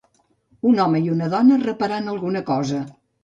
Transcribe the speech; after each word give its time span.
Un 0.69 0.79
home 0.85 1.01
i 1.07 1.11
una 1.17 1.27
dona 1.35 1.59
reparant 1.65 2.09
alguna 2.15 2.41
cosa. 2.51 2.81